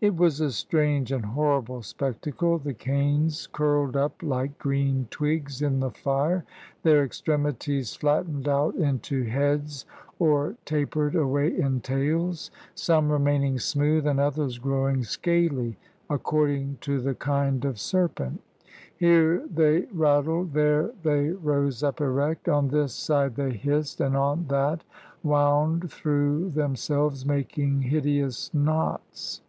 [0.00, 5.78] It was a strange and horrible spectacle: the canes curled up like green twigs in
[5.78, 6.44] the fire;
[6.82, 9.86] their extremities flattened out into heads,
[10.18, 15.78] or tapered away in tails,— some remaining smooth, and others growing scaly,
[16.10, 18.40] according to the kind of serpent.
[18.96, 24.46] Here they rattled, there they rose up erect; on this side they hissed, and on
[24.48, 24.82] that
[25.22, 29.42] wound through themselves, making hideous knots.